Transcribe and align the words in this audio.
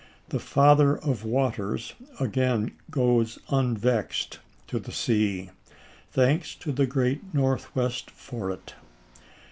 The 0.29 0.39
Father 0.39 0.97
of 0.97 1.23
Waters 1.23 1.93
again 2.19 2.71
goes 2.89 3.37
un 3.49 3.77
vexed 3.77 4.39
to 4.65 4.79
the 4.79 4.91
sea. 4.91 5.51
Thanks 6.11 6.55
to 6.55 6.71
the 6.71 6.87
great 6.87 7.35
Northwest 7.35 8.09
for 8.09 8.49
it. 8.49 8.73